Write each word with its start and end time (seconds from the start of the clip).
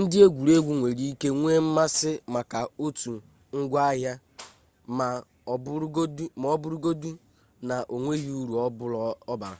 ndị 0.00 0.18
egwuregwu 0.26 0.72
nwere 0.78 1.04
ike 1.12 1.28
nwee 1.38 1.60
mmasị 1.66 2.10
maka 2.34 2.58
otu 2.84 3.12
ngwaahịa 3.58 4.12
ma 4.96 5.08
ọ 6.50 6.54
bụrụgodi 6.62 7.10
na 7.68 7.76
onweghi 7.94 8.30
uru 8.42 8.54
ọbụla 8.66 8.98
ọ 9.32 9.34
bara 9.40 9.58